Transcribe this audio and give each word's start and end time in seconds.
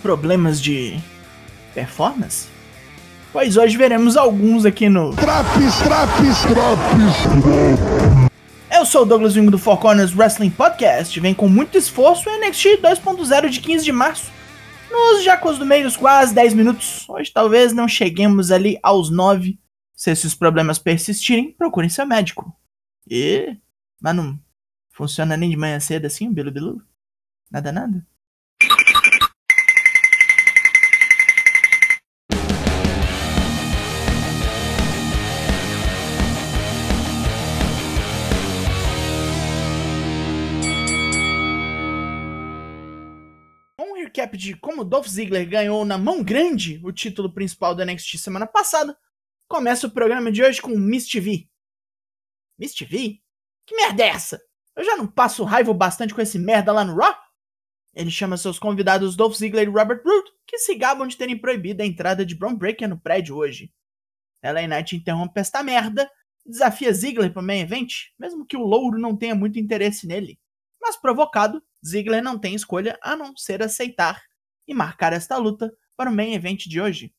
problemas 0.00 0.60
de 0.60 0.98
performance? 1.74 2.48
Pois 3.32 3.56
hoje 3.56 3.76
veremos 3.76 4.16
alguns 4.16 4.64
aqui 4.64 4.88
no 4.88 5.14
Traps, 5.14 5.78
traps, 5.84 6.42
traps. 6.42 8.20
Eu 8.72 8.84
sou 8.84 9.02
o 9.02 9.04
Douglas 9.04 9.34
Vingo 9.34 9.50
do 9.50 9.58
Four 9.58 9.78
Corners 9.78 10.16
Wrestling 10.16 10.50
Podcast. 10.50 11.20
Vem 11.20 11.32
com 11.32 11.48
muito 11.48 11.78
esforço 11.78 12.28
o 12.28 12.32
NXT 12.38 12.80
2.0 12.82 13.48
de 13.48 13.60
15 13.60 13.84
de 13.84 13.92
março. 13.92 14.32
Nos 14.90 15.22
Jacos 15.22 15.58
do 15.58 15.64
Meio, 15.64 15.92
quase 15.96 16.34
10 16.34 16.54
minutos. 16.54 17.08
Hoje 17.08 17.30
talvez 17.32 17.72
não 17.72 17.86
cheguemos 17.86 18.50
ali 18.50 18.78
aos 18.82 19.10
9. 19.10 19.60
Se 19.94 20.10
esses 20.10 20.34
problemas 20.34 20.78
persistirem, 20.78 21.52
procurem 21.52 21.88
seu 21.88 22.06
médico. 22.06 22.52
E. 23.08 23.56
Mas 24.00 24.16
não 24.16 24.40
funciona 24.90 25.36
nem 25.36 25.50
de 25.50 25.56
manhã 25.56 25.78
cedo 25.78 26.06
assim, 26.06 26.32
Bilu 26.32 26.50
Bilu? 26.50 26.82
Nada, 27.50 27.70
nada? 27.70 28.06
Recap 44.30 44.36
de 44.36 44.56
como 44.56 44.84
Dolph 44.84 45.08
Ziggler 45.08 45.48
ganhou 45.48 45.84
na 45.84 45.98
mão 45.98 46.22
grande 46.22 46.80
o 46.84 46.92
título 46.92 47.32
principal 47.32 47.74
do 47.74 47.84
NXT 47.84 48.18
semana 48.18 48.46
passada. 48.46 48.96
Começa 49.48 49.86
o 49.86 49.90
programa 49.90 50.30
de 50.30 50.42
hoje 50.42 50.62
com 50.62 50.76
Miss 50.76 51.08
TV. 51.08 51.48
Miss 52.58 52.74
TV? 52.74 53.20
Que 53.66 53.74
merda 53.74 54.04
é 54.04 54.08
essa? 54.08 54.40
Eu 54.76 54.84
já 54.84 54.96
não 54.96 55.06
passo 55.06 55.44
raiva 55.44 55.74
bastante 55.74 56.14
com 56.14 56.20
esse 56.20 56.38
merda 56.38 56.72
lá 56.72 56.84
no 56.84 56.96
Raw? 56.96 57.14
Ele 57.92 58.10
chama 58.10 58.36
seus 58.36 58.58
convidados 58.58 59.16
Dolph 59.16 59.34
Ziggler 59.34 59.66
e 59.66 59.70
Robert 59.70 60.02
Roode, 60.04 60.30
que 60.46 60.58
se 60.58 60.76
gabam 60.76 61.08
de 61.08 61.16
terem 61.16 61.36
proibido 61.36 61.82
a 61.82 61.86
entrada 61.86 62.24
de 62.24 62.36
Braun 62.36 62.54
Breaker 62.54 62.88
no 62.88 63.00
prédio 63.00 63.36
hoje. 63.36 63.72
LA 64.44 64.66
Knight 64.68 64.94
interrompe 64.94 65.40
esta 65.40 65.62
merda 65.62 66.08
e 66.46 66.50
desafia 66.50 66.92
Ziggler 66.92 67.32
para 67.32 67.42
o 67.42 67.44
main 67.44 67.60
event, 67.60 67.92
mesmo 68.18 68.46
que 68.46 68.56
o 68.56 68.62
louro 68.62 68.98
não 68.98 69.16
tenha 69.16 69.34
muito 69.34 69.58
interesse 69.58 70.06
nele. 70.06 70.38
Mas 70.80 70.96
provocado, 70.96 71.62
Ziggler 71.84 72.22
não 72.22 72.38
tem 72.38 72.54
escolha 72.54 72.98
a 73.02 73.16
não 73.16 73.36
ser 73.36 73.62
aceitar 73.62 74.22
e 74.70 74.74
marcar 74.74 75.12
esta 75.12 75.36
luta 75.36 75.74
para 75.96 76.08
o 76.08 76.14
main 76.14 76.32
event 76.32 76.66
de 76.66 76.80
hoje. 76.80 77.12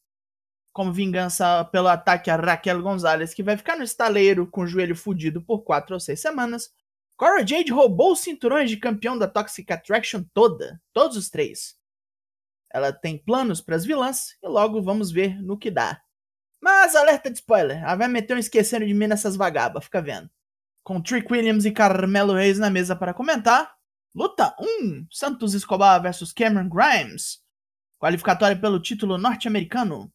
Como 0.74 0.94
vingança 0.94 1.66
pelo 1.66 1.90
ataque 1.90 2.32
a 2.32 2.38
Raquel 2.38 2.82
Gonzalez, 2.82 3.34
que 3.34 3.44
vai 3.44 3.58
ficar 3.58 3.76
no 3.76 3.84
estaleiro 3.84 4.48
com 4.48 4.62
o 4.62 4.68
joelho 4.68 4.96
fudido 4.96 5.42
por 5.42 5.64
4 5.64 5.94
ou 5.94 6.00
6 6.00 6.20
semanas, 6.20 6.74
Cora 7.18 7.46
Jade 7.46 7.74
roubou 7.74 8.14
os 8.14 8.22
cinturões 8.22 8.70
de 8.70 8.78
campeão 8.78 9.18
da 9.18 9.28
Toxic 9.28 9.70
Attraction 9.72 10.24
toda, 10.34 10.82
todos 10.94 11.18
os 11.18 11.30
três. 11.30 11.76
Ela 12.74 12.94
tem 12.94 13.18
planos 13.18 13.60
para 13.60 13.76
as 13.76 13.84
vilãs 13.84 14.38
e 14.42 14.48
logo 14.48 14.82
vamos 14.82 15.12
ver 15.12 15.40
no 15.44 15.58
que 15.58 15.70
dá. 15.70 16.02
Mas 16.62 16.96
alerta 16.96 17.30
de 17.30 17.38
spoiler, 17.38 17.84
ela 17.84 17.96
vai 17.96 18.08
meter 18.08 18.36
um 18.36 18.40
esquecendo 18.40 18.86
de 18.86 18.94
mim 18.94 19.08
nessas 19.08 19.36
vagabas, 19.36 19.84
fica 19.84 20.02
vendo. 20.02 20.30
Com 20.84 21.02
Trick 21.02 21.32
Williams 21.32 21.66
e 21.66 21.72
Carmelo 21.72 22.34
Reis 22.34 22.58
na 22.58 22.70
mesa 22.70 22.96
para 22.96 23.14
comentar, 23.14 23.76
luta 24.14 24.54
1, 24.60 25.08
Santos 25.10 25.54
Escobar 25.54 26.02
vs 26.02 26.34
Cameron 26.34 26.70
Grimes, 26.70 27.40
qualificatória 27.98 28.60
pelo 28.60 28.82
título 28.82 29.18
norte-americano. 29.18 30.12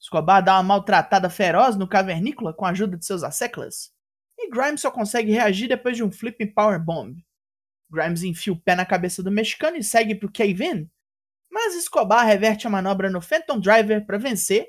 Escobar 0.00 0.42
dá 0.42 0.54
uma 0.56 0.62
maltratada 0.62 1.28
feroz 1.28 1.76
no 1.76 1.86
cavernícola 1.86 2.54
com 2.54 2.64
a 2.64 2.70
ajuda 2.70 2.96
de 2.96 3.04
seus 3.04 3.22
asseclas 3.22 3.92
e 4.38 4.48
Grimes 4.48 4.80
só 4.80 4.90
consegue 4.90 5.32
reagir 5.32 5.68
depois 5.68 5.96
de 5.96 6.02
um 6.02 6.10
flipping 6.10 6.46
powerbomb. 6.46 7.22
Grimes 7.90 8.22
enfia 8.22 8.52
o 8.52 8.60
pé 8.60 8.74
na 8.74 8.86
cabeça 8.86 9.22
do 9.22 9.30
mexicano 9.30 9.76
e 9.76 9.84
segue 9.84 10.14
pro 10.14 10.30
Kevin, 10.30 10.88
mas 11.50 11.74
Escobar 11.74 12.24
reverte 12.24 12.66
a 12.66 12.70
manobra 12.70 13.10
no 13.10 13.20
Phantom 13.20 13.60
Driver 13.60 14.06
para 14.06 14.16
vencer 14.16 14.66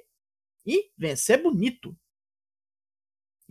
e 0.66 0.92
vencer 0.98 1.42
bonito. 1.42 1.96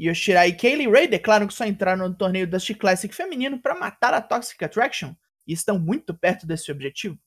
Yoshirai 0.00 0.48
e 0.48 0.56
Kaylee 0.56 0.90
Ray 0.90 1.06
declaram 1.06 1.46
que 1.46 1.52
só 1.52 1.66
entraram 1.66 2.08
no 2.08 2.14
torneio 2.14 2.46
Dusty 2.46 2.74
Classic 2.74 3.14
feminino 3.14 3.60
para 3.60 3.78
matar 3.78 4.14
a 4.14 4.22
Toxic 4.22 4.64
Attraction 4.64 5.14
e 5.46 5.52
estão 5.52 5.78
muito 5.78 6.14
perto 6.14 6.46
desse 6.46 6.72
objetivo. 6.72 7.18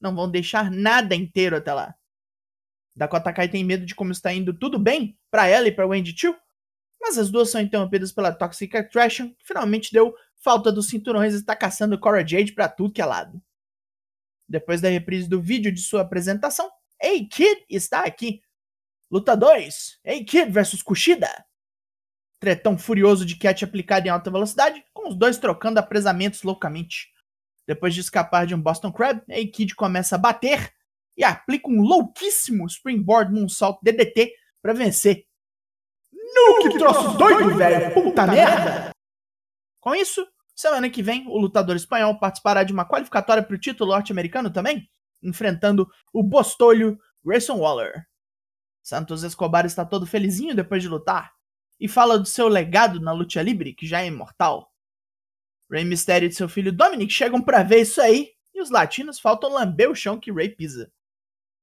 Não 0.00 0.14
vão 0.14 0.28
deixar 0.28 0.70
nada 0.70 1.14
inteiro 1.14 1.56
até 1.56 1.72
lá. 1.72 1.94
Dakota 2.96 3.32
Kai 3.32 3.48
tem 3.48 3.62
medo 3.62 3.86
de 3.86 3.94
como 3.94 4.10
está 4.10 4.32
indo 4.32 4.52
tudo 4.52 4.78
bem 4.78 5.16
para 5.30 5.46
ela 5.46 5.68
e 5.68 5.72
para 5.72 5.86
Wendy 5.86 6.14
Chu, 6.18 6.34
mas 7.00 7.18
as 7.18 7.30
duas 7.30 7.50
são 7.50 7.60
interrompidas 7.60 8.10
pela 8.10 8.32
Toxic 8.32 8.74
Attraction, 8.76 9.28
que 9.28 9.46
finalmente 9.46 9.92
deu 9.92 10.14
falta 10.38 10.72
dos 10.72 10.88
cinturões 10.88 11.34
e 11.34 11.36
está 11.36 11.54
caçando 11.54 11.98
Cora 11.98 12.26
Jade 12.26 12.52
para 12.52 12.68
tudo 12.68 12.92
que 12.92 13.02
é 13.02 13.06
lado. 13.06 13.40
Depois 14.48 14.80
da 14.80 14.88
reprise 14.88 15.28
do 15.28 15.40
vídeo 15.40 15.72
de 15.72 15.80
sua 15.80 16.02
apresentação, 16.02 16.70
A-Kid 17.00 17.66
está 17.68 18.00
aqui. 18.00 18.40
Luta 19.10 19.36
2, 19.36 20.00
A-Kid 20.04 20.50
vs 20.50 20.82
Kushida. 20.82 21.28
Tretão 22.38 22.76
furioso 22.76 23.24
de 23.24 23.36
catch 23.36 23.62
aplicado 23.62 24.06
em 24.06 24.10
alta 24.10 24.30
velocidade, 24.30 24.84
com 24.92 25.08
os 25.08 25.16
dois 25.16 25.38
trocando 25.38 25.78
apresamentos 25.78 26.42
loucamente. 26.42 27.08
Depois 27.66 27.94
de 27.94 28.00
escapar 28.00 28.46
de 28.46 28.54
um 28.54 28.60
Boston 28.60 28.92
Crab, 28.92 29.22
A-Kid 29.30 29.74
começa 29.74 30.14
a 30.14 30.18
bater 30.18 30.72
e 31.16 31.24
aplica 31.24 31.68
um 31.68 31.80
louquíssimo 31.80 32.66
Springboard 32.66 33.32
Moonsault 33.32 33.78
DDT 33.82 34.32
para 34.62 34.74
vencer. 34.74 35.24
Nu, 36.12 36.62
que 36.62 36.78
troço 36.78 37.16
doido, 37.16 37.56
velho! 37.56 37.94
Puta 37.94 38.26
merda! 38.26 38.90
Com 39.80 39.94
isso, 39.94 40.26
semana 40.54 40.90
que 40.90 41.02
vem, 41.02 41.26
o 41.26 41.38
lutador 41.38 41.74
espanhol 41.74 42.18
participará 42.18 42.62
de 42.62 42.72
uma 42.72 42.86
qualificatória 42.86 43.42
para 43.42 43.54
o 43.54 43.58
título 43.58 43.92
norte-americano 43.92 44.50
também, 44.50 44.88
enfrentando 45.22 45.88
o 46.12 46.22
bostolho 46.22 46.98
Grayson 47.24 47.58
Waller. 47.58 48.06
Santos 48.82 49.22
Escobar 49.22 49.64
está 49.64 49.84
todo 49.84 50.06
felizinho 50.06 50.54
depois 50.54 50.82
de 50.82 50.88
lutar 50.88 51.35
e 51.78 51.88
fala 51.88 52.18
do 52.18 52.26
seu 52.26 52.48
legado 52.48 53.00
na 53.00 53.12
luta 53.12 53.42
livre, 53.42 53.74
que 53.74 53.86
já 53.86 54.02
é 54.02 54.06
imortal. 54.06 54.72
Rey 55.70 55.84
Mysterio 55.84 56.28
e 56.28 56.32
seu 56.32 56.48
filho 56.48 56.72
Dominic 56.72 57.12
chegam 57.12 57.42
para 57.42 57.62
ver 57.62 57.82
isso 57.82 58.00
aí 58.00 58.32
e 58.54 58.60
os 58.60 58.70
latinos 58.70 59.18
faltam 59.18 59.52
lamber 59.52 59.90
o 59.90 59.94
chão 59.94 60.18
que 60.18 60.32
Rey 60.32 60.48
pisa. 60.48 60.92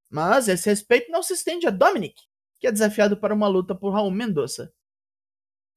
Mas 0.09 0.47
esse 0.47 0.69
respeito 0.69 1.11
não 1.11 1.23
se 1.23 1.33
estende 1.33 1.65
a 1.65 1.71
Dominic, 1.71 2.21
que 2.59 2.67
é 2.67 2.71
desafiado 2.71 3.17
para 3.17 3.33
uma 3.33 3.47
luta 3.47 3.73
por 3.73 3.91
Raul 3.91 4.11
Mendonça. 4.11 4.71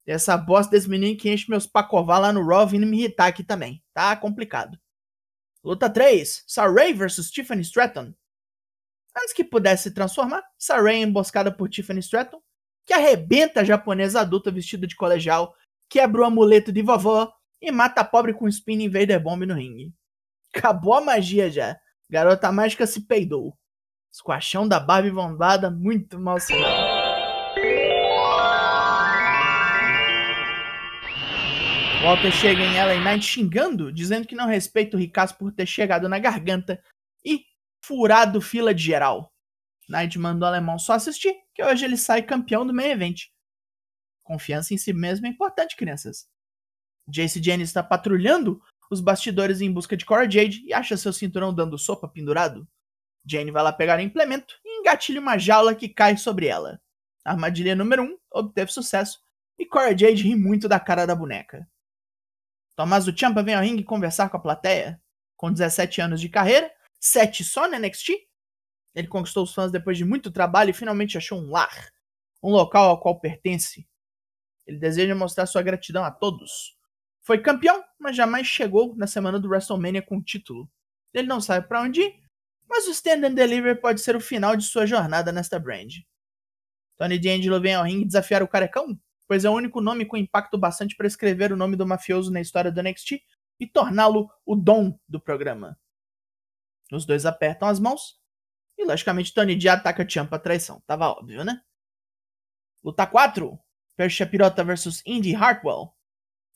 Essa 0.07 0.37
bosta 0.37 0.71
desse 0.71 0.89
menino 0.89 1.19
que 1.19 1.31
enche 1.31 1.51
meus 1.51 1.67
pacovar 1.67 2.21
lá 2.21 2.33
no 2.33 2.47
Raw 2.47 2.67
vindo 2.67 2.87
me 2.87 2.99
irritar 2.99 3.27
aqui 3.27 3.43
também. 3.43 3.83
Tá 3.93 4.15
complicado. 4.17 4.79
Luta 5.65 5.91
3. 5.91 6.45
Saray 6.47 6.93
vs 6.93 7.29
Tiffany 7.31 7.63
Stratton. 7.63 8.15
Antes 9.17 9.33
que 9.33 9.43
pudesse 9.43 9.85
se 9.85 9.91
transformar, 9.93 10.45
Saray 10.57 10.97
é 10.97 11.03
emboscada 11.03 11.51
por 11.51 11.69
Tiffany 11.69 12.01
Stratton, 12.01 12.41
que 12.87 12.95
arrebenta 12.95 13.61
a 13.61 13.65
japonesa 13.65 14.21
adulta 14.21 14.51
vestida 14.51 14.87
de 14.87 14.95
colegial, 14.95 15.55
quebra 15.89 16.23
o 16.23 16.25
amuleto 16.25 16.73
de 16.73 16.83
vovó 16.83 17.33
e 17.61 17.73
mata 17.73 18.01
a 18.01 18.05
pobre 18.05 18.33
com 18.33 18.45
um 18.45 18.49
spin 18.49 18.85
invader 18.85 19.21
bomb 19.21 19.45
no 19.45 19.55
ringue. 19.55 19.93
Acabou 20.55 20.95
a 20.95 21.01
magia 21.01 21.51
já. 21.51 21.77
Garota 22.09 22.53
mágica 22.53 22.87
se 22.87 23.01
peidou. 23.07 23.57
Esquachão 24.13 24.67
da 24.67 24.79
Barbie 24.79 25.11
bombada, 25.11 25.71
muito 25.71 26.19
mal 26.19 26.39
sinal. 26.39 26.71
Walter 32.03 32.31
chega 32.31 32.63
em 32.63 32.77
LA 32.77 33.01
Knight 33.01 33.27
xingando, 33.27 33.93
dizendo 33.93 34.29
que 34.29 34.37
não 34.37 34.47
respeita 34.47 34.97
o 34.97 35.01
Ricasso 35.01 35.37
por 35.37 35.51
ter 35.51 35.67
chegado 35.67 36.09
na 36.09 36.21
garganta 36.21 36.81
e 37.25 37.45
furado 37.85 38.41
fila 38.41 38.73
de 38.73 38.85
geral. 38.85 39.33
Knight 39.89 40.19
manda 40.19 40.45
o 40.45 40.49
alemão 40.49 40.79
só 40.79 40.95
assistir, 40.95 41.35
que 41.55 41.63
hoje 41.63 41.85
ele 41.85 41.97
sai 41.97 42.23
campeão 42.23 42.67
do 42.67 42.75
meio 42.75 42.93
event. 42.93 43.27
Confiança 44.25 44.75
em 44.75 44.77
si 44.79 44.93
mesmo 44.93 45.27
é 45.27 45.31
importante, 45.31 45.77
crianças. 45.77 46.29
Jace 47.09 47.43
Jennings 47.43 47.71
está 47.71 47.83
patrulhando 47.83 48.61
os 48.91 49.01
bastidores 49.01 49.61
em 49.61 49.73
busca 49.73 49.97
de 49.97 50.05
Cora 50.05 50.29
Jade 50.29 50.63
e 50.65 50.73
acha 50.73 50.97
seu 50.97 51.13
cinturão 51.13 51.55
dando 51.55 51.79
sopa 51.79 52.09
pendurado. 52.09 52.67
Jane 53.25 53.51
vai 53.51 53.63
lá 53.63 53.73
pegar 53.73 53.99
o 53.99 54.03
implemento 54.03 54.59
e 54.65 54.81
engatilha 54.81 55.21
uma 55.21 55.39
jaula 55.39 55.75
que 55.75 55.89
cai 55.89 56.17
sobre 56.17 56.47
ela. 56.47 56.81
A 57.25 57.33
armadilha 57.33 57.75
número 57.75 58.03
1 58.03 58.07
um 58.07 58.19
obteve 58.33 58.73
sucesso 58.73 59.21
e 59.59 59.67
Cora 59.67 59.97
Jade 59.97 60.23
ri 60.23 60.35
muito 60.35 60.69
da 60.69 60.79
cara 60.79 61.07
da 61.07 61.15
boneca. 61.15 61.69
Tomás 62.77 63.05
do 63.05 63.17
Ciampa 63.17 63.43
vem 63.43 63.55
ao 63.55 63.63
ringue 63.63 63.83
conversar 63.83 64.29
com 64.29 64.37
a 64.37 64.41
plateia. 64.41 65.01
Com 65.37 65.53
17 65.53 66.01
anos 66.01 66.21
de 66.21 66.29
carreira, 66.29 66.71
7 67.01 67.43
só 67.43 67.69
na 67.69 67.79
NXT, 67.79 68.11
ele 68.97 69.09
conquistou 69.09 69.45
os 69.45 69.53
fãs 69.53 69.71
depois 69.71 69.99
de 69.99 70.07
muito 70.07 70.31
trabalho 70.31 70.71
e 70.71 70.73
finalmente 70.73 71.19
achou 71.19 71.39
um 71.39 71.51
lar, 71.51 71.93
um 72.43 72.51
local 72.51 72.89
ao 72.89 72.99
qual 72.99 73.21
pertence. 73.21 73.87
Ele 74.67 74.79
deseja 74.79 75.15
mostrar 75.15 75.45
sua 75.45 75.61
gratidão 75.61 76.03
a 76.03 76.11
todos. 76.11 76.75
Foi 77.21 77.39
campeão, 77.39 77.85
mas 78.01 78.17
jamais 78.17 78.47
chegou 78.47 78.97
na 78.97 79.07
semana 79.07 79.39
do 79.39 79.49
WrestleMania 79.49 80.01
com 80.01 80.17
o 80.17 80.23
título. 80.23 80.67
Ele 81.13 81.29
não 81.29 81.43
sabe 81.43 81.69
para 81.69 81.83
onde 81.83 82.01
ir, 82.01 82.15
mas 82.67 82.87
o 82.87 82.91
Stand 82.91 83.27
and 83.27 83.35
Deliver 83.35 83.79
pode 83.83 84.01
ser 84.01 84.17
o 84.17 84.21
final 84.21 84.57
de 84.57 84.65
sua 84.65 84.87
jornada 84.87 85.31
nesta 85.31 85.59
brand. 85.59 85.93
Tony 86.97 87.19
D'Angelo 87.19 87.61
vem 87.61 87.75
ao 87.75 87.85
ringue 87.85 88.07
desafiar 88.07 88.43
o 88.43 88.49
carecão, 88.49 88.99
pois 89.29 89.45
é 89.45 89.51
o 89.51 89.55
único 89.55 89.83
nome 89.83 90.07
com 90.07 90.17
impacto 90.17 90.57
bastante 90.57 90.97
para 90.97 91.07
escrever 91.07 91.53
o 91.53 91.57
nome 91.57 91.77
do 91.77 91.87
mafioso 91.87 92.33
na 92.33 92.41
história 92.41 92.73
do 92.73 92.83
NXT 92.83 93.21
e 93.61 93.67
torná-lo 93.67 94.31
o 94.47 94.57
dom 94.57 94.99
do 95.07 95.21
programa. 95.21 95.79
Os 96.91 97.05
dois 97.05 97.27
apertam 97.27 97.69
as 97.69 97.79
mãos 97.79 98.19
E 98.79 98.85
logicamente 98.85 99.33
Tony 99.33 99.57
D 99.57 99.69
ataca 99.69 100.09
Champa 100.09 100.31
pra 100.31 100.39
traição. 100.39 100.83
Tava 100.87 101.09
óbvio, 101.09 101.45
né? 101.45 101.61
Luta 102.85 103.07
4. 103.07 103.59
Persia 103.97 104.27
Pirota 104.27 104.63
vs 104.63 105.03
Indy 105.07 105.35
Hartwell. 105.35 105.95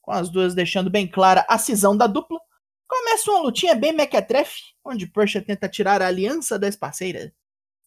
Com 0.02 0.12
as 0.12 0.28
duas 0.28 0.54
deixando 0.54 0.90
bem 0.90 1.08
clara 1.08 1.44
a 1.48 1.58
cisão 1.58 1.96
da 1.96 2.06
dupla. 2.06 2.38
Começa 2.86 3.30
uma 3.30 3.42
lutinha 3.42 3.74
bem 3.74 3.92
mequetrefe, 3.92 4.60
onde 4.84 5.06
Persia 5.06 5.40
tenta 5.40 5.68
tirar 5.68 6.02
a 6.02 6.08
aliança 6.08 6.58
da 6.58 6.66
ex-parceira. 6.66 7.32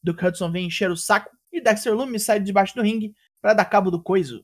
Duke 0.02 0.26
Hudson 0.26 0.52
vem 0.52 0.68
encher 0.68 0.90
o 0.90 0.98
saco 0.98 1.30
e 1.52 1.62
Dexter 1.62 1.94
Loomis 1.94 2.24
sai 2.24 2.40
debaixo 2.40 2.76
do 2.76 2.82
ringue 2.82 3.14
para 3.42 3.54
dar 3.54 3.66
cabo 3.66 3.92
do 3.92 4.02
coiso. 4.02 4.44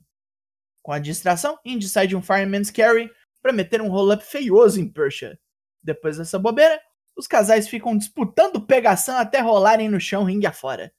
Com 0.81 0.91
a 0.91 0.99
distração, 0.99 1.57
Indy 1.65 1.87
sai 1.87 2.07
de 2.07 2.15
um 2.15 2.21
Fireman's 2.21 2.71
Carry 2.71 3.09
para 3.41 3.53
meter 3.53 3.81
um 3.81 3.89
roll-up 3.89 4.23
feioso 4.23 4.79
em 4.79 4.89
Persia. 4.89 5.39
Depois 5.81 6.17
dessa 6.17 6.37
bobeira, 6.37 6.81
os 7.19 7.27
casais 7.27 7.67
ficam 7.67 7.97
disputando 7.97 8.65
pegação 8.65 9.17
até 9.17 9.41
rolarem 9.41 9.89
no 9.89 9.99
chão 9.99 10.23
ringue 10.23 10.47
afora. 10.47 10.93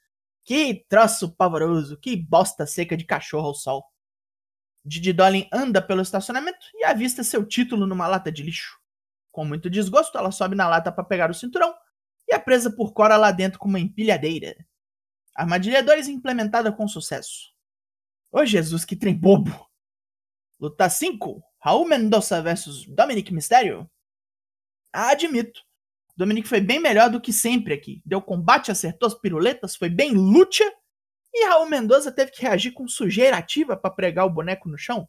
Que 0.44 0.84
troço 0.86 1.34
pavoroso, 1.34 1.96
que 1.96 2.14
bosta 2.14 2.66
seca 2.66 2.94
de 2.94 3.04
cachorro 3.04 3.48
ao 3.48 3.54
sol. 3.54 3.84
Didi 4.84 5.14
Dolin 5.14 5.48
anda 5.50 5.80
pelo 5.80 6.02
estacionamento 6.02 6.66
e 6.74 6.84
avista 6.84 7.24
seu 7.24 7.46
título 7.46 7.86
numa 7.86 8.06
lata 8.06 8.30
de 8.30 8.42
lixo. 8.42 8.78
Com 9.32 9.46
muito 9.46 9.70
desgosto, 9.70 10.18
ela 10.18 10.30
sobe 10.30 10.54
na 10.54 10.68
lata 10.68 10.92
para 10.92 11.04
pegar 11.04 11.30
o 11.30 11.34
cinturão 11.34 11.74
e 12.28 12.34
é 12.34 12.38
presa 12.38 12.70
por 12.70 12.92
Cora 12.92 13.16
lá 13.16 13.30
dentro 13.30 13.58
com 13.58 13.68
uma 13.68 13.80
empilhadeira. 13.80 14.54
Armadilha 15.34 15.82
2 15.82 16.08
implementada 16.08 16.70
com 16.70 16.86
sucesso. 16.86 17.50
Ô 18.30 18.44
Jesus, 18.44 18.84
que 18.84 18.94
trem 18.94 19.14
bobo! 19.14 19.66
Luta 20.60 20.90
5: 20.90 21.42
Raul 21.58 21.88
Mendoza 21.88 22.42
vs 22.42 22.84
Dominic 22.88 23.32
Mysterio. 23.32 23.90
Ah, 24.92 25.10
admito, 25.10 25.62
Dominic 26.20 26.46
foi 26.46 26.60
bem 26.60 26.78
melhor 26.78 27.08
do 27.08 27.18
que 27.18 27.32
sempre 27.32 27.72
aqui. 27.72 28.02
Deu 28.04 28.20
combate, 28.20 28.70
acertou 28.70 29.06
as 29.06 29.14
piruletas, 29.14 29.74
foi 29.74 29.88
bem 29.88 30.12
luta. 30.12 30.62
E 31.32 31.46
Raul 31.46 31.64
Mendoza 31.64 32.12
teve 32.12 32.30
que 32.30 32.42
reagir 32.42 32.72
com 32.72 32.86
sujeira 32.86 33.38
ativa 33.38 33.74
para 33.74 33.90
pregar 33.90 34.26
o 34.26 34.30
boneco 34.30 34.68
no 34.68 34.76
chão. 34.76 35.08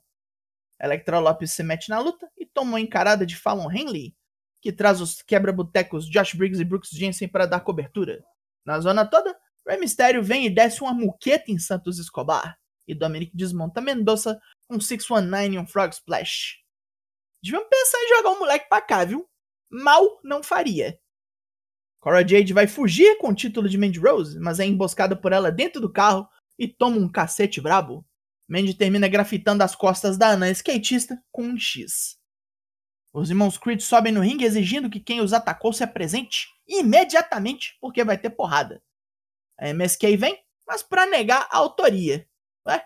Electra 0.81 1.19
Lopes 1.19 1.51
se 1.51 1.63
mete 1.63 1.89
na 1.89 1.99
luta 1.99 2.31
e 2.37 2.45
toma 2.45 2.71
uma 2.71 2.79
encarada 2.79 3.25
de 3.25 3.35
Fallon 3.35 3.69
Henley, 3.69 4.15
que 4.61 4.71
traz 4.71 5.01
os 5.01 5.21
quebra-botecos 5.21 6.09
Josh 6.09 6.33
Briggs 6.33 6.61
e 6.61 6.63
Brooks 6.63 6.91
Jensen 6.91 7.27
para 7.27 7.45
dar 7.45 7.59
cobertura. 7.59 8.23
Na 8.65 8.79
zona 8.79 9.05
toda, 9.05 9.37
Rey 9.67 9.77
Mysterio 9.77 10.23
vem 10.23 10.45
e 10.45 10.49
desce 10.49 10.81
uma 10.81 10.93
muqueta 10.93 11.51
em 11.51 11.59
Santos 11.59 11.99
Escobar, 11.99 12.57
e 12.87 12.95
Dominic 12.95 13.35
desmonta 13.35 13.81
Mendoza 13.81 14.39
com 14.65 14.79
619 14.79 15.55
e 15.55 15.59
um 15.59 15.67
Frog 15.67 15.91
Splash. 15.91 16.61
Deviam 17.43 17.67
pensar 17.67 17.97
em 17.97 18.15
jogar 18.15 18.29
o 18.29 18.35
um 18.35 18.39
moleque 18.39 18.69
pra 18.69 18.79
cá, 18.79 19.03
viu? 19.03 19.27
Mal 19.69 20.21
não 20.23 20.41
faria. 20.41 21.00
Cora 22.01 22.27
Jade 22.27 22.51
vai 22.51 22.65
fugir 22.65 23.19
com 23.19 23.29
o 23.29 23.35
título 23.35 23.69
de 23.69 23.77
Mandy 23.77 23.99
Rose, 23.99 24.39
mas 24.39 24.59
é 24.59 24.65
emboscada 24.65 25.15
por 25.15 25.31
ela 25.31 25.51
dentro 25.51 25.79
do 25.79 25.91
carro 25.91 26.27
e 26.57 26.67
toma 26.67 26.97
um 26.97 27.07
cacete 27.07 27.61
brabo. 27.61 28.03
Mandy 28.49 28.73
termina 28.73 29.07
grafitando 29.07 29.63
as 29.63 29.75
costas 29.75 30.17
da 30.17 30.29
Ana 30.29 30.49
skatista 30.49 31.23
com 31.31 31.43
um 31.43 31.57
X. 31.57 32.19
Os 33.13 33.29
irmãos 33.29 33.55
Creed 33.55 33.81
sobem 33.81 34.11
no 34.11 34.21
ringue 34.21 34.45
exigindo 34.45 34.89
que 34.89 34.99
quem 34.99 35.21
os 35.21 35.31
atacou 35.31 35.71
se 35.71 35.83
apresente 35.83 36.47
imediatamente, 36.67 37.77
porque 37.79 38.03
vai 38.03 38.17
ter 38.17 38.31
porrada. 38.31 38.81
A 39.59 39.69
MSK 39.69 40.17
vem, 40.17 40.43
mas 40.65 40.81
para 40.81 41.05
negar 41.05 41.47
a 41.51 41.57
autoria. 41.57 42.27
Ué? 42.67 42.83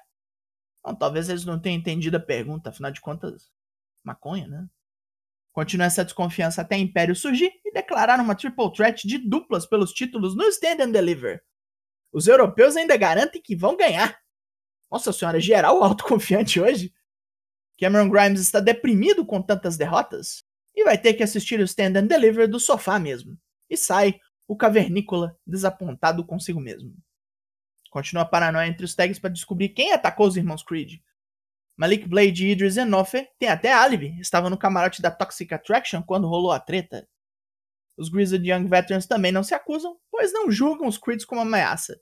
Então, 0.80 0.94
talvez 0.94 1.30
eles 1.30 1.46
não 1.46 1.60
tenham 1.60 1.80
entendido 1.80 2.18
a 2.18 2.20
pergunta, 2.20 2.70
afinal 2.70 2.92
de 2.92 3.00
contas, 3.00 3.50
maconha, 4.04 4.48
né? 4.48 4.68
Continua 5.56 5.88
essa 5.88 6.04
desconfiança 6.04 6.62
até 6.62 6.78
Império 6.78 7.16
surgir 7.16 7.50
e 7.64 7.72
declarar 7.72 8.20
uma 8.20 8.36
triple 8.36 8.74
threat 8.74 9.08
de 9.08 9.18
duplas 9.18 9.66
pelos 9.66 9.94
títulos 9.94 10.36
no 10.36 10.44
Stand 10.50 10.84
and 10.84 10.92
Deliver. 10.92 11.42
Os 12.12 12.28
europeus 12.28 12.76
ainda 12.76 12.98
garantem 12.98 13.42
que 13.42 13.56
vão 13.56 13.78
ganhar. 13.78 14.20
Nossa 14.92 15.14
senhora, 15.14 15.40
geral 15.40 15.82
autoconfiante 15.82 16.60
hoje. 16.60 16.94
Cameron 17.80 18.10
Grimes 18.10 18.42
está 18.42 18.60
deprimido 18.60 19.26
com 19.26 19.42
tantas 19.42 19.78
derrotas 19.78 20.44
e 20.76 20.84
vai 20.84 20.98
ter 20.98 21.14
que 21.14 21.24
assistir 21.24 21.58
o 21.62 21.64
Stand 21.64 22.00
and 22.00 22.08
Deliver 22.08 22.50
do 22.50 22.60
sofá 22.60 23.00
mesmo. 23.00 23.40
E 23.70 23.78
sai 23.78 24.20
o 24.46 24.58
cavernícola 24.58 25.40
desapontado 25.48 26.26
consigo 26.26 26.60
mesmo. 26.60 26.94
Continua 27.90 28.24
a 28.24 28.28
paranoia 28.28 28.68
entre 28.68 28.84
os 28.84 28.94
tags 28.94 29.20
para 29.20 29.30
descobrir 29.30 29.70
quem 29.70 29.94
atacou 29.94 30.28
os 30.28 30.36
irmãos 30.36 30.64
Creed. 30.64 31.00
Malik 31.78 32.08
Blade 32.08 32.46
e 32.46 32.52
Idris 32.52 32.78
Enofe 32.78 33.28
têm 33.38 33.50
até 33.50 33.74
álibi, 33.74 34.18
estavam 34.20 34.50
no 34.50 34.58
camarote 34.58 35.02
da 35.02 35.12
Toxic 35.12 35.54
Attraction 35.54 36.02
quando 36.02 36.28
rolou 36.28 36.52
a 36.52 36.60
treta. 36.60 37.08
Os 37.98 38.10
Grizzled 38.10 38.50
Young 38.50 38.68
Veterans 38.68 39.06
também 39.06 39.32
não 39.32 39.44
se 39.44 39.54
acusam, 39.54 39.98
pois 40.12 40.32
não 40.32 40.50
julgam 40.50 40.88
os 40.88 40.98
Creeds 40.98 41.26
como 41.26 41.42
ameaça. 41.42 42.00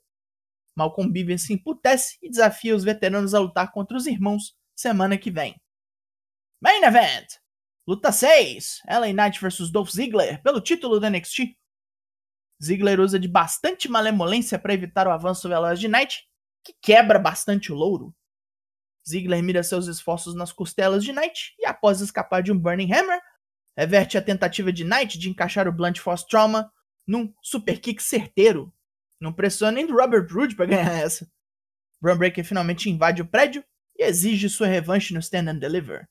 Malcolm 0.76 1.12
Bivens 1.12 1.46
se 1.46 1.54
emputece 1.54 2.18
e 2.22 2.30
desafia 2.30 2.76
os 2.76 2.84
veteranos 2.84 3.34
a 3.34 3.40
lutar 3.40 3.72
contra 3.72 3.96
os 3.96 4.08
irmãos 4.08 4.56
semana 4.76 5.18
que 5.18 5.32
vem. 5.32 5.56
Main 6.62 6.84
Event! 6.84 7.38
Luta 7.88 8.12
6: 8.12 8.82
LA 8.88 9.12
Knight 9.14 9.40
vs 9.40 9.70
Dolph 9.70 9.90
Ziggler 9.90 10.42
pelo 10.42 10.62
título 10.62 11.00
da 11.00 11.10
NXT. 11.10 11.56
Ziggler 12.64 13.00
usa 13.00 13.20
de 13.20 13.28
bastante 13.28 13.90
malemolência 13.90 14.58
para 14.58 14.74
evitar 14.74 15.08
o 15.08 15.12
avanço 15.12 15.50
veloz 15.50 15.80
de 15.80 15.88
Knight, 15.88 16.26
que 16.64 16.74
quebra 16.82 17.20
bastante 17.20 17.72
o 17.72 17.76
louro. 17.76 18.16
Ziggler 19.08 19.44
mira 19.44 19.64
seus 19.64 19.88
esforços 19.88 20.34
nas 20.34 20.52
costelas 20.52 21.04
de 21.04 21.12
Knight 21.12 21.54
e, 21.60 21.66
após 21.66 22.00
escapar 22.00 22.42
de 22.42 22.52
um 22.52 22.58
Burning 22.58 22.92
Hammer, 22.92 23.22
reverte 23.78 24.18
a 24.18 24.22
tentativa 24.22 24.72
de 24.72 24.84
Knight 24.84 25.18
de 25.18 25.30
encaixar 25.30 25.68
o 25.68 25.72
Blunt 25.72 26.00
Force 26.00 26.28
Trauma 26.28 26.72
num 27.06 27.34
super 27.42 27.80
kick 27.80 28.02
certeiro. 28.02 28.74
Não 29.20 29.34
precisou 29.34 29.72
nem 29.72 29.86
do 29.86 29.94
Robert 29.94 30.28
Roode 30.32 30.56
para 30.56 30.66
ganhar 30.66 30.94
essa. 30.94 31.30
Braun 32.02 32.18
Breaker 32.18 32.44
finalmente 32.44 32.90
invade 32.90 33.22
o 33.22 33.26
prédio 33.26 33.64
e 33.98 34.04
exige 34.04 34.50
sua 34.50 34.68
revanche 34.68 35.14
no 35.14 35.22
Stand 35.22 35.50
and 35.50 35.60
Deliver. 35.60 36.08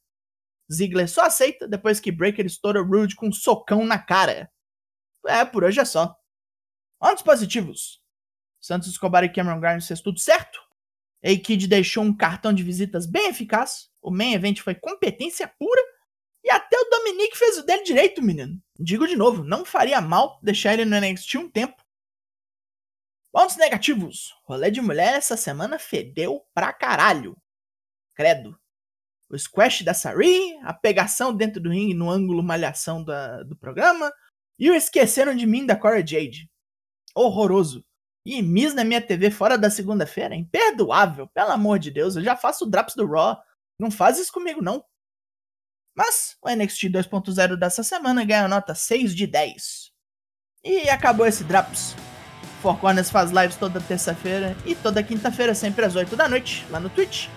Ziggler 0.73 1.09
só 1.09 1.27
aceita 1.27 1.69
depois 1.69 2.01
que 2.01 2.11
Breaker 2.11 2.47
estoura 2.47 2.81
Rude 2.81 3.15
com 3.15 3.29
um 3.29 3.33
socão 3.33 3.85
na 3.85 3.99
cara. 3.99 4.51
É, 5.27 5.45
por 5.45 5.65
hoje 5.65 5.81
é 5.81 5.85
só. 5.85 6.17
Pontos 6.99 7.23
positivos. 7.23 8.01
Santos 8.61 8.89
Escobar 8.89 9.25
e 9.25 9.29
Cameron 9.29 9.61
Grimes 9.61 9.87
fez 9.87 10.01
tudo 10.01 10.19
certo. 10.19 10.59
A-Kid 11.25 11.69
deixou 11.69 12.03
um 12.03 12.17
cartão 12.17 12.53
de 12.53 12.63
visitas 12.63 13.07
bem 13.07 13.29
eficaz. 13.29 13.91
O 14.01 14.11
main 14.11 14.35
event 14.35 14.61
foi 14.61 14.75
competência 14.75 15.47
pura. 15.47 15.83
E 16.45 16.51
até 16.51 16.77
o 16.77 16.91
Dominique 16.91 17.39
fez 17.39 17.59
o 17.59 17.63
dele 17.63 17.85
direito, 17.85 18.21
menino. 18.21 18.61
Digo 18.79 19.07
de 19.07 19.15
novo, 19.15 19.45
não 19.45 19.65
faria 19.65 20.01
mal 20.01 20.41
deixar 20.43 20.75
ele 20.75 20.85
no 20.85 20.99
NXT 20.99 21.37
um 21.37 21.49
tempo. 21.49 21.81
Pontos 23.31 23.57
negativos. 23.57 24.35
Rolê 24.45 24.71
de 24.71 24.81
mulher 24.81 25.15
essa 25.15 25.37
semana 25.37 25.79
fedeu 25.79 26.45
pra 26.53 26.73
caralho. 26.73 27.37
Credo. 28.15 28.59
O 29.31 29.39
squash 29.39 29.83
da 29.83 29.95
Sari, 29.95 30.59
a 30.63 30.75
pegação 30.75 31.35
dentro 31.35 31.61
do 31.61 31.71
ringue 31.71 31.95
no 31.95 32.11
ângulo 32.11 32.43
malhação 32.43 33.03
da, 33.03 33.43
do 33.45 33.57
programa 33.57 34.13
e 34.59 34.71
o 34.71 34.75
esqueceram 34.75 35.35
de 35.35 35.47
mim 35.47 35.65
da 35.65 35.75
Cora 35.75 36.07
Jade. 36.07 36.51
Horroroso. 37.15 37.85
E 38.25 38.41
Miss 38.41 38.73
na 38.75 38.85
minha 38.85 39.01
TV 39.01 39.31
fora 39.31 39.59
da 39.59 39.69
segunda-feira? 39.69 40.35
Imperdoável, 40.35 41.27
pelo 41.29 41.51
amor 41.51 41.79
de 41.79 41.91
Deus. 41.91 42.17
Eu 42.17 42.23
já 42.23 42.37
faço 42.37 42.67
drops 42.67 42.95
do 42.95 43.07
Raw. 43.07 43.37
Não 43.79 43.91
faz 43.91 44.19
isso 44.19 44.33
comigo, 44.33 44.63
não. 44.63 44.85
Mas 45.95 46.37
o 46.41 46.49
NXT 46.49 46.85
2.0 46.85 47.57
dessa 47.57 47.83
semana 47.83 48.25
ganha 48.25 48.49
nota 48.49 48.75
6 48.75 49.15
de 49.15 49.27
10. 49.27 49.93
E 50.65 50.89
acabou 50.89 51.27
esse 51.27 51.45
Drops. 51.45 51.95
Four 52.63 52.79
Corners 52.79 53.11
faz 53.11 53.33
lives 53.33 53.57
toda 53.57 53.81
terça-feira 53.81 54.57
e 54.65 54.77
toda 54.77 55.03
quinta-feira, 55.03 55.55
sempre 55.55 55.85
às 55.85 55.97
8 55.97 56.15
da 56.15 56.29
noite, 56.29 56.65
lá 56.71 56.79
no 56.79 56.89
Twitch. 56.89 57.29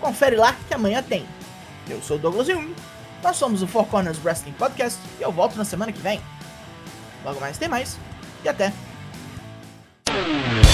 Confere 0.00 0.36
lá 0.36 0.54
que 0.68 0.74
amanhã 0.74 1.02
tem. 1.02 1.26
Eu 1.88 2.00
sou 2.00 2.16
o 2.16 2.20
Douglas 2.20 2.46
Jung, 2.46 2.72
nós 3.22 3.36
somos 3.36 3.62
o 3.62 3.66
Four 3.66 3.86
Corners 3.86 4.24
Wrestling 4.24 4.52
Podcast 4.52 5.00
e 5.18 5.22
eu 5.22 5.32
volto 5.32 5.56
na 5.56 5.64
semana 5.64 5.92
que 5.92 5.98
vem. 5.98 6.20
Logo 7.24 7.40
mais 7.40 7.58
tem 7.58 7.68
mais 7.68 7.98
e 8.44 8.48
até! 8.48 8.72
Thank 10.08 10.62
you. 10.62 10.67